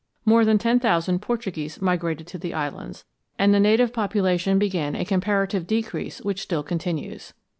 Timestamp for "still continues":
6.41-7.33